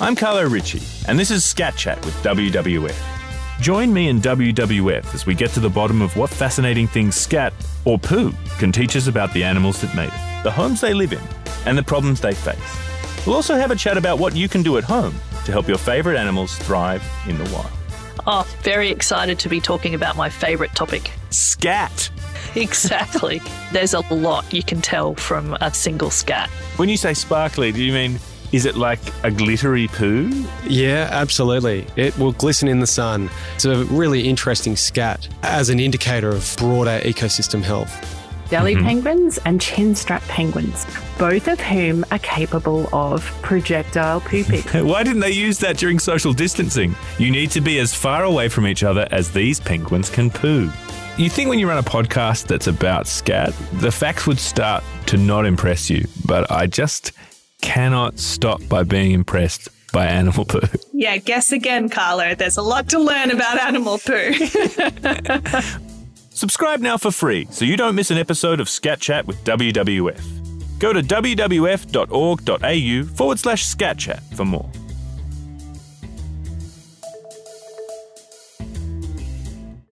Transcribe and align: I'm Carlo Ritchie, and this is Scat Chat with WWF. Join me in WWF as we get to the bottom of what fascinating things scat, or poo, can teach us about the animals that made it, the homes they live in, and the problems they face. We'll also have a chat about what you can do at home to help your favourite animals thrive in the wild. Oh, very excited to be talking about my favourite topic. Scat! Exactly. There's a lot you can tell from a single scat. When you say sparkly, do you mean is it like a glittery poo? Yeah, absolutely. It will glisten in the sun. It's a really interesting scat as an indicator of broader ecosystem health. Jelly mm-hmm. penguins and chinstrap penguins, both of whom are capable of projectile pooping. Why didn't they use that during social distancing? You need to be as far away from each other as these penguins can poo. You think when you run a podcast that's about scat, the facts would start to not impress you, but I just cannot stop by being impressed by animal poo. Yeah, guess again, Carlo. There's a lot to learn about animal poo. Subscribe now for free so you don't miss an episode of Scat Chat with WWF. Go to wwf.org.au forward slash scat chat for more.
I'm 0.00 0.14
Carlo 0.14 0.48
Ritchie, 0.48 0.80
and 1.08 1.18
this 1.18 1.32
is 1.32 1.44
Scat 1.44 1.74
Chat 1.74 2.04
with 2.06 2.14
WWF. 2.22 2.96
Join 3.60 3.92
me 3.92 4.08
in 4.08 4.20
WWF 4.20 5.12
as 5.12 5.26
we 5.26 5.34
get 5.34 5.50
to 5.50 5.60
the 5.60 5.68
bottom 5.68 6.02
of 6.02 6.16
what 6.16 6.30
fascinating 6.30 6.86
things 6.86 7.16
scat, 7.16 7.52
or 7.84 7.98
poo, 7.98 8.32
can 8.60 8.70
teach 8.70 8.94
us 8.94 9.08
about 9.08 9.32
the 9.34 9.42
animals 9.42 9.80
that 9.80 9.92
made 9.96 10.06
it, 10.06 10.42
the 10.44 10.52
homes 10.52 10.80
they 10.80 10.94
live 10.94 11.12
in, 11.12 11.20
and 11.66 11.76
the 11.76 11.82
problems 11.82 12.20
they 12.20 12.32
face. 12.32 13.26
We'll 13.26 13.34
also 13.34 13.56
have 13.56 13.72
a 13.72 13.76
chat 13.76 13.98
about 13.98 14.20
what 14.20 14.36
you 14.36 14.48
can 14.48 14.62
do 14.62 14.78
at 14.78 14.84
home 14.84 15.16
to 15.44 15.50
help 15.50 15.66
your 15.66 15.78
favourite 15.78 16.16
animals 16.16 16.56
thrive 16.58 17.02
in 17.26 17.36
the 17.36 17.52
wild. 17.52 17.72
Oh, 18.24 18.46
very 18.62 18.90
excited 18.90 19.40
to 19.40 19.48
be 19.48 19.60
talking 19.60 19.96
about 19.96 20.16
my 20.16 20.30
favourite 20.30 20.76
topic. 20.76 21.10
Scat! 21.30 22.08
Exactly. 22.54 23.42
There's 23.72 23.94
a 23.94 24.14
lot 24.14 24.52
you 24.52 24.62
can 24.62 24.80
tell 24.80 25.16
from 25.16 25.54
a 25.60 25.74
single 25.74 26.10
scat. 26.10 26.48
When 26.76 26.88
you 26.88 26.96
say 26.96 27.14
sparkly, 27.14 27.72
do 27.72 27.82
you 27.82 27.92
mean 27.92 28.20
is 28.52 28.64
it 28.64 28.76
like 28.76 29.00
a 29.24 29.30
glittery 29.30 29.88
poo? 29.88 30.30
Yeah, 30.66 31.08
absolutely. 31.10 31.86
It 31.96 32.16
will 32.18 32.32
glisten 32.32 32.68
in 32.68 32.80
the 32.80 32.86
sun. 32.86 33.30
It's 33.54 33.64
a 33.64 33.84
really 33.86 34.28
interesting 34.28 34.76
scat 34.76 35.28
as 35.42 35.68
an 35.68 35.80
indicator 35.80 36.30
of 36.30 36.54
broader 36.58 37.00
ecosystem 37.04 37.62
health. 37.62 38.14
Jelly 38.48 38.74
mm-hmm. 38.74 38.86
penguins 38.86 39.38
and 39.44 39.60
chinstrap 39.60 40.22
penguins, 40.22 40.86
both 41.18 41.48
of 41.48 41.60
whom 41.60 42.02
are 42.10 42.18
capable 42.20 42.88
of 42.94 43.22
projectile 43.42 44.22
pooping. 44.22 44.62
Why 44.86 45.02
didn't 45.02 45.20
they 45.20 45.32
use 45.32 45.58
that 45.58 45.76
during 45.76 45.98
social 45.98 46.32
distancing? 46.32 46.96
You 47.18 47.30
need 47.30 47.50
to 47.50 47.60
be 47.60 47.78
as 47.78 47.94
far 47.94 48.24
away 48.24 48.48
from 48.48 48.66
each 48.66 48.82
other 48.82 49.06
as 49.10 49.30
these 49.30 49.60
penguins 49.60 50.08
can 50.08 50.30
poo. 50.30 50.70
You 51.18 51.28
think 51.28 51.50
when 51.50 51.58
you 51.58 51.68
run 51.68 51.76
a 51.76 51.82
podcast 51.82 52.46
that's 52.46 52.68
about 52.68 53.06
scat, 53.06 53.52
the 53.74 53.90
facts 53.90 54.26
would 54.26 54.38
start 54.38 54.82
to 55.06 55.18
not 55.18 55.44
impress 55.44 55.90
you, 55.90 56.06
but 56.24 56.50
I 56.50 56.66
just 56.66 57.12
cannot 57.62 58.18
stop 58.18 58.60
by 58.68 58.82
being 58.82 59.12
impressed 59.12 59.68
by 59.92 60.06
animal 60.06 60.44
poo. 60.44 60.60
Yeah, 60.92 61.16
guess 61.16 61.52
again, 61.52 61.88
Carlo. 61.88 62.34
There's 62.34 62.56
a 62.56 62.62
lot 62.62 62.88
to 62.90 62.98
learn 62.98 63.30
about 63.30 63.58
animal 63.60 63.98
poo. 63.98 64.34
Subscribe 66.30 66.80
now 66.80 66.96
for 66.96 67.10
free 67.10 67.46
so 67.50 67.64
you 67.64 67.76
don't 67.76 67.94
miss 67.94 68.10
an 68.10 68.18
episode 68.18 68.60
of 68.60 68.68
Scat 68.68 69.00
Chat 69.00 69.26
with 69.26 69.42
WWF. 69.44 70.78
Go 70.78 70.92
to 70.92 71.02
wwf.org.au 71.02 71.44
forward 73.16 73.38
slash 73.38 73.64
scat 73.64 73.98
chat 73.98 74.22
for 74.34 74.44
more. 74.44 74.70